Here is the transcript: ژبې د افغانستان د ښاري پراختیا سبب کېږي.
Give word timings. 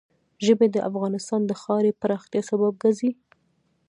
ژبې 0.45 0.67
د 0.71 0.77
افغانستان 0.89 1.41
د 1.45 1.51
ښاري 1.61 1.91
پراختیا 2.01 2.41
سبب 2.49 2.73
کېږي. 2.81 3.11